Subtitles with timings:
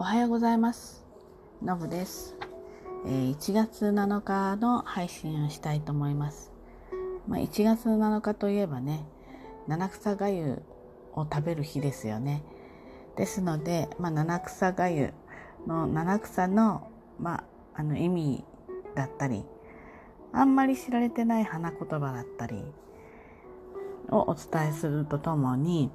[0.00, 1.04] おはようございます。
[1.62, 2.34] のぶです、
[3.04, 6.50] えー1月7日の配信をしたいと思います。
[7.28, 9.04] まあ、1月7日といえばね、
[9.68, 10.62] 七草がゆ
[11.12, 12.42] を食べる日ですよね。
[13.14, 15.12] ですので、まあ、七草がゆ
[15.66, 16.88] の七草の,、
[17.18, 17.44] まあ、
[17.74, 18.44] あの意味
[18.94, 19.44] だったり、
[20.32, 22.64] あんまり知られてない花言葉だったり
[24.08, 25.90] をお伝えするとともに、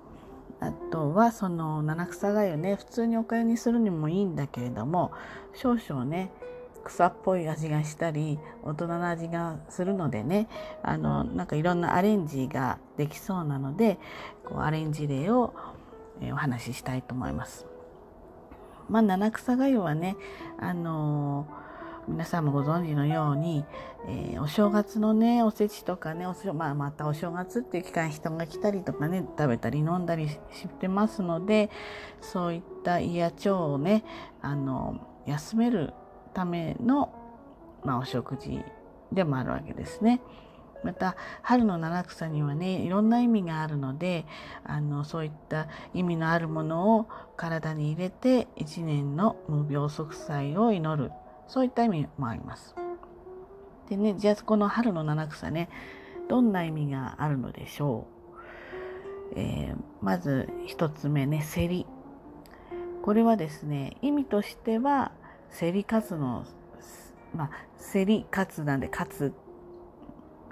[0.59, 5.11] あとはその七草がゆね普通におかゆにするにもいいんだけれども
[5.53, 6.31] 少々ね
[6.83, 10.47] 草っぽい味がしたり大人の味がするのでね
[10.83, 13.97] あのなんかいろんなアレンジができそうなので
[14.45, 15.53] こうアレンジ例を、
[16.31, 17.65] お話ししたいと思います。
[18.87, 20.15] まあ、七草がゆはね
[20.57, 21.64] あのー
[22.07, 23.65] 皆さんもご存知のように、
[24.07, 30.39] えーお正月のねおせちとかねおし、まあ、またお正月っていう期間人が来たりとかね食べたり飲んだりし
[30.79, 31.71] てますので
[32.21, 34.03] そういった胃や腸をね
[34.41, 35.93] あの休める
[36.33, 37.11] ための、
[37.83, 38.61] まあ、お食事
[39.11, 40.21] でもあるわけですね。
[40.83, 44.25] また春の七草にはねいろんな意味があるので
[44.63, 51.11] あのそういった意味のあるものを体に入れて一年の無病息災を祈る
[51.47, 52.75] そういった意味もあります。
[53.89, 55.69] でねじゃあこの春の七草ね
[56.27, 58.07] どんな意味があるのでしょ
[59.35, 61.85] う、えーまず一つ目ね競り。
[63.03, 65.11] これはですね意味としては
[65.59, 66.45] 競り勝つの
[67.35, 67.49] まあ
[67.93, 69.33] 競り勝つなんで勝つ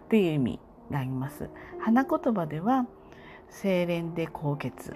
[0.04, 0.60] っていう意味
[0.92, 1.50] があります。
[1.80, 2.86] 花言葉では
[3.62, 4.96] 清廉で高潔。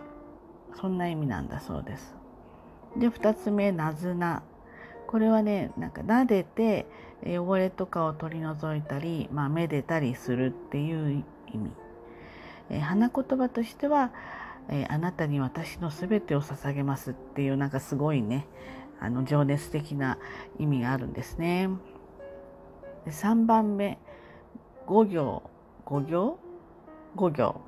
[0.79, 2.15] そんな意味なんだそうです。
[2.95, 4.43] で二つ目なずな。
[5.07, 6.85] これはねなんか撫でて
[7.25, 11.71] 汚れとかを取り除いたり、まあ、めでたりするっていう意味、
[12.69, 14.11] えー花言葉としては、
[14.69, 18.45] えーあなたに私のすべてを捧げますっていうなんかすごいね
[18.99, 20.17] あの情熱的な
[20.59, 21.69] 意味があるんですね。
[23.05, 23.97] で3番目
[24.85, 25.43] 五行。
[25.85, 26.37] 五行？
[27.15, 27.61] 五行、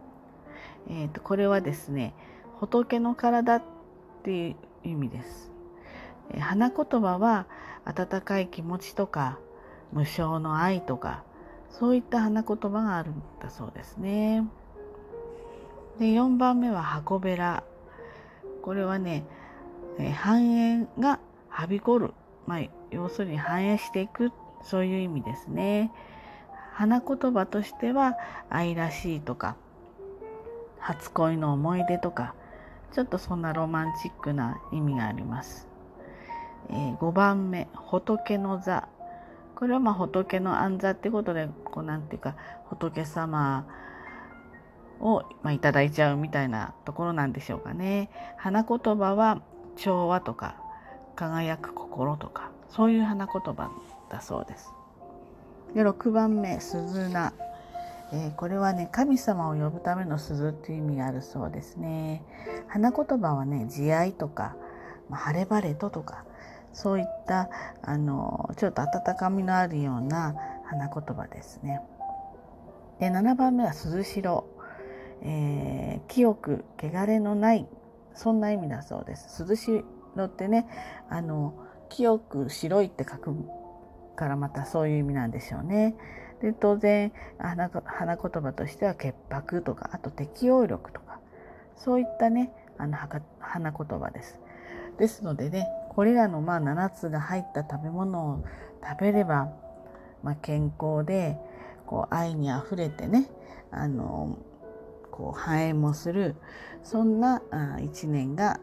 [0.90, 2.14] えーとこれはですね
[2.60, 3.64] 仏の体っ
[4.24, 5.59] ていう意味です。
[6.32, 7.48] え花言葉は
[7.86, 9.40] 温かい気持ちとか
[9.92, 11.24] 無償の愛とか
[11.70, 14.48] そういった花言葉があるんだそうですね。
[16.00, 17.64] で4番目は箱べら
[18.62, 19.26] これはね、
[19.98, 21.20] え繁栄が
[21.50, 22.14] はびこる、
[22.46, 22.62] まあ、
[22.92, 24.32] 要するに繁栄していく
[24.64, 25.92] そういう意味ですね。
[26.74, 28.16] 花言葉としては
[28.50, 29.58] 愛らしいとか
[30.80, 32.36] 初恋の思い出とか
[32.94, 35.69] ちょっとそんなロマンチックな意味があります。
[36.70, 38.88] えー5番目仏の座。
[39.56, 42.36] これはまあ仏の安座ってことでこうなんていうか
[42.70, 43.68] 仏様
[45.02, 48.10] を、まあ、いただいちゃうみたいなところなんでしょうかね。
[48.38, 49.42] 花言葉は
[49.76, 50.56] 調和とか
[51.16, 53.72] 輝く心とかそういう花言葉
[54.10, 54.72] だそうです。
[55.74, 57.34] で6番目鈴名
[58.12, 62.24] えーこれはね神様を呼ぶための鈴っていう意味があるそうですね。
[62.68, 64.56] 花言葉はね慈愛とか、
[65.10, 66.24] まあ、晴れ晴れととか
[66.74, 67.50] そういった
[67.82, 70.36] あのちょっと温かみのあるような
[70.66, 71.82] 花言葉ですね。
[73.00, 74.46] で7番目は涼しろ、
[75.22, 77.68] えー清く汚れのない
[78.16, 79.46] そんな意味だそうです。
[79.48, 79.86] 涼し
[80.16, 80.68] ろってね
[81.10, 81.54] あの
[81.90, 83.36] 清く白いって書く
[84.16, 85.96] からまたそういう意味なんでしょうね。
[86.42, 91.20] で当然花花言葉としては潔白とかあと適応力とか
[91.76, 94.40] そういったねあのはか花言葉です。
[94.98, 95.68] ですのでね
[96.00, 98.46] これらのまあ7つが入った食べ物を
[98.82, 99.52] 食べれば、
[100.24, 101.38] まあ、健康で
[101.86, 103.30] こう愛にあふれてね
[103.70, 104.38] あの
[105.12, 106.38] こう繁栄もする
[106.84, 107.42] そんな
[107.84, 108.62] 一年が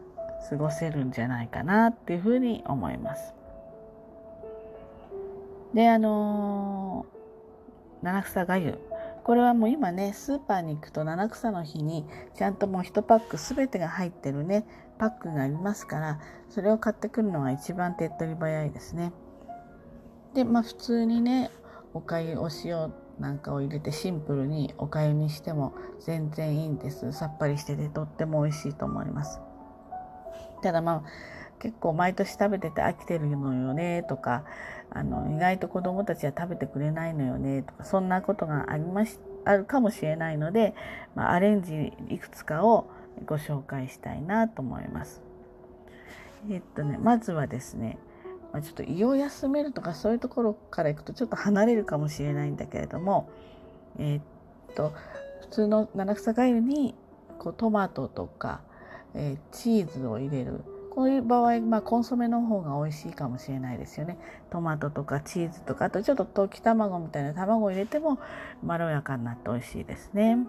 [0.49, 3.35] 過ごせるんじゃないかなっていうふうに思います。
[5.75, 7.05] であの
[8.01, 8.79] 七草がゆ
[9.27, 14.65] これはもう今ねスーパーに行くと七草の日にちゃんともう1パック全てが入ってるね
[14.97, 16.19] パックがありますから
[16.49, 19.11] それを買ってくるのが一番手っ取り早いですね。
[20.33, 21.51] でまあ普通にね
[21.93, 29.41] おかゆお塩なんかを入れてシンプルにおかゆにしても全然いいんですさっぱりしててとっても美味しいと思います。
[30.61, 34.43] ただまあ結構毎年食べてて飽きてるのよねとか
[34.89, 40.75] あの意外と子どもたちは食べてくれないのよねとかそんなことがありましあるかもしれないので、
[41.15, 42.89] まあ、アレンジいくつかを
[43.25, 45.21] ご紹介したいなと思います。
[46.49, 47.97] えっとねまずはですね、
[48.53, 53.29] ま、ちょっと胃を休めるとかそういうところからいくとちょっと離れるかもしれないんだけれども
[53.97, 54.93] えっと
[55.41, 56.93] 普通の七草がゆに
[57.39, 58.61] こうトマトとか、
[59.13, 60.61] えーチーズを入れる
[60.97, 64.17] こういう場合、まあ、コンソメの方が美味しいかもしれないですよね。
[64.49, 68.17] トマトとかチーズとかあとちょっと溶き卵みたいな卵を入れても
[68.63, 70.39] まろやかになって美味しいですね。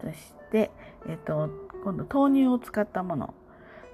[0.00, 0.14] そし
[0.52, 0.70] て、
[1.08, 1.50] えっと、
[1.82, 3.34] 今度豆乳を使ったもの。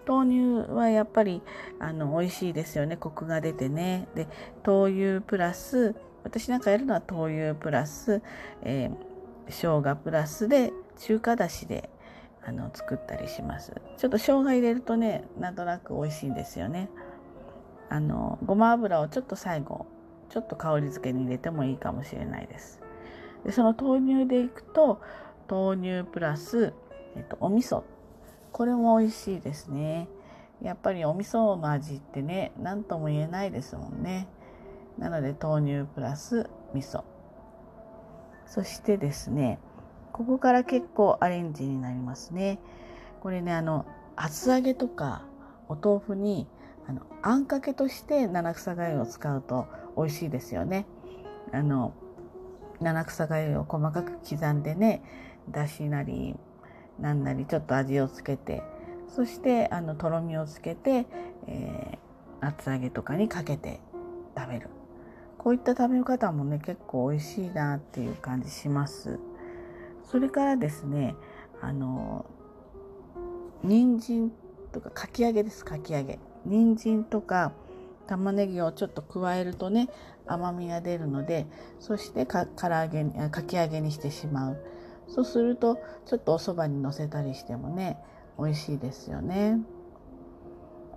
[0.07, 1.41] 豆乳はやっぱり
[1.79, 2.99] あの美味しいですよね。
[2.99, 4.07] コクが出てね。
[4.15, 4.29] で
[4.63, 8.21] 豆乳プラス私なんかやるのは豆乳プラス、
[8.61, 8.97] えー、
[9.49, 11.89] 生姜プラスで中華だしで
[12.47, 13.73] あの作ったりします。
[13.97, 16.91] ちょっと生姜入れるとねなんとなく美味しいんですよね。
[17.89, 19.87] あのごま油をちょっと最後
[20.29, 22.81] ちょっと香り付けに入れてもいいかもしれないです。
[23.45, 25.01] でその豆乳でいくと
[25.49, 26.73] 豆乳プラス、
[27.17, 27.83] えっと、お味噌。
[28.53, 30.09] これも美味しいですね。
[30.63, 34.29] やっぱりお味噌の味ってね何とも言えないですもんね。
[34.99, 37.03] なので豆乳プラス味噌。
[38.47, 39.59] そしてですね
[40.15, 42.61] ここから結構アレンジになりますね。
[43.21, 43.85] これねあの
[44.15, 45.25] 厚揚げとか
[45.69, 46.47] お豆腐に
[46.89, 49.67] あのあんかけとして七草がゆを使うと
[49.97, 50.87] 美味しいですよね。
[51.53, 51.95] あの
[52.81, 55.03] 七草がゆを細かく刻んでね
[55.51, 56.37] だしなり
[57.01, 58.63] なんなりちょっと味をつけて
[59.09, 61.07] そしてあのとろみをつけて、
[61.49, 63.81] えー、厚揚げとかにかけて
[64.39, 64.69] 食べる。
[65.39, 69.19] こういった食べ方もね結構美味しいなっていう感じします。
[70.11, 71.15] それからですね
[71.61, 72.27] あの
[73.63, 74.33] 人参
[74.73, 77.53] とかかき揚げですかき揚げ人参とか
[78.07, 79.89] 玉ねぎをちょっと加えるとね
[80.27, 81.47] 甘みが出るので
[81.81, 84.59] そしてか唐揚げにかき揚げにしてしまう
[85.09, 87.99] そうするとちょっとおそばにのせたりしてもね
[88.39, 89.61] 美味しいですよね。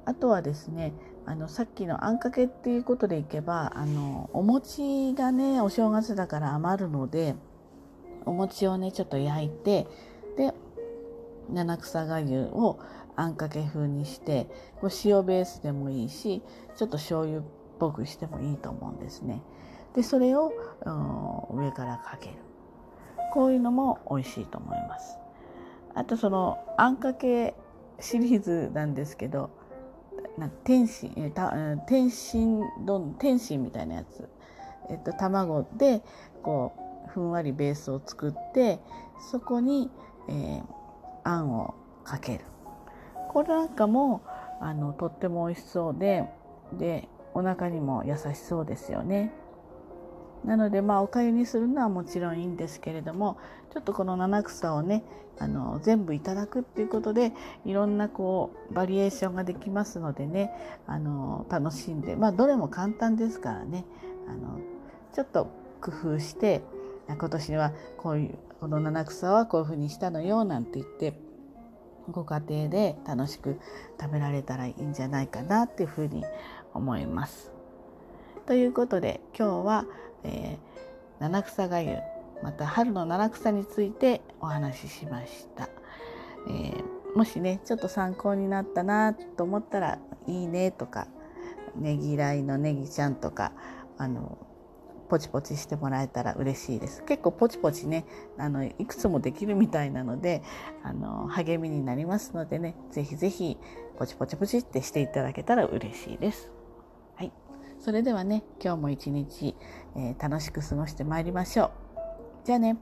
[0.06, 0.94] あとはですね
[1.25, 7.36] あのさっきのあんかけっていうことでいけばあのお餅がねお正月だから余るので
[8.28, 9.88] お餅をねちょっと焼いて
[10.38, 10.54] で
[11.50, 12.80] 七草がゆを
[13.16, 14.48] あんかけ風にして
[14.80, 16.42] こう塩ベースでもいいし
[16.76, 17.44] ちょっと醤油っ
[17.80, 19.42] ぽくしてもいいと思うんですね。
[19.96, 20.54] でそれを
[21.52, 22.36] 上からかける
[23.34, 25.18] こういうのも美味しいと思います。
[25.96, 27.56] あとそのあんかけ
[28.00, 29.50] シリーズなんですけど
[30.38, 31.12] な天津
[31.88, 34.30] 天津丼天津みたいなやつ、
[34.90, 36.04] えっと、卵で
[36.44, 38.80] こうふんわりベースを作って
[39.31, 39.89] そこに、
[40.30, 40.63] えー、
[41.24, 42.45] あんをかける
[43.30, 44.21] これなんかも
[44.62, 46.25] あのとっても美味しそうで
[46.74, 49.31] でお腹にも優しそうですよね。
[50.44, 53.38] なのでまあおかゆにするのはもちろんいいんですけれども
[53.74, 55.04] ちょっとこの七草をね
[55.39, 57.33] あの全部いただくっていうことで
[57.65, 60.51] いろんなこうバリエーションができますのでね
[60.88, 63.86] あの楽しんでまあどれも簡単ですからね
[64.27, 64.59] あの
[65.13, 65.51] ちょっと
[65.81, 66.62] 工夫して
[67.15, 71.19] 今年はこういうこの七草はこういうふうにしたのよなんて言って
[72.09, 73.59] ご家庭で楽しく
[74.00, 76.24] 食べられたらいいんじゃないかなっていうふうに
[76.74, 77.51] 思います。
[78.45, 79.86] ということで今日は
[80.24, 81.98] えー、七草がゆ
[82.44, 85.69] また春の七草についてお話ししました、
[86.50, 91.07] えー、もしねちょっと参考になったなと思ったらいいねとか
[91.75, 93.54] ねぎらいのねぎちゃんとか
[93.98, 94.38] あの
[95.09, 98.06] ポチポチしてもらえたら嬉しいです結構ポチポチね
[98.38, 100.44] あのいくつもできるみたいなので
[100.83, 103.57] あの励みになりますのでね是非是非
[103.97, 106.52] ポチポチポチってしていただけたら嬉しいです
[107.16, 107.31] はい
[107.80, 109.56] それではね今日も一日、
[109.95, 111.71] えー、楽しく過ごしてまいりましょう。
[112.47, 112.78] じゃあね。